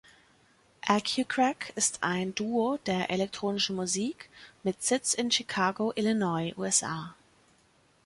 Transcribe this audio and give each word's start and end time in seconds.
Acucrack 0.89 1.73
ist 1.75 1.99
ein 2.01 2.33
Duo 2.33 2.77
der 2.87 3.11
elektronischen 3.11 3.75
Musik 3.75 4.29
mit 4.63 4.81
Sitz 4.81 5.13
in 5.13 5.29
Chicago, 5.29 5.93
Illinois 5.95 6.55
(USA). 6.57 7.13